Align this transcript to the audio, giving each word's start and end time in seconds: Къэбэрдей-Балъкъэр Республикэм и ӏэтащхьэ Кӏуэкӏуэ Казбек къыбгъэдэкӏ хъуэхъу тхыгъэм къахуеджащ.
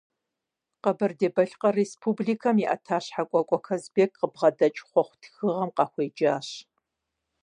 Къэбэрдей-Балъкъэр 0.83 1.75
Республикэм 1.81 2.57
и 2.63 2.65
ӏэтащхьэ 2.69 3.23
Кӏуэкӏуэ 3.29 3.59
Казбек 3.65 4.11
къыбгъэдэкӏ 4.19 4.81
хъуэхъу 4.89 5.17
тхыгъэм 5.21 5.69
къахуеджащ. 5.75 6.47